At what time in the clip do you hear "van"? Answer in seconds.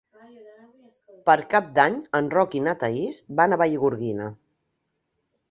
3.43-3.55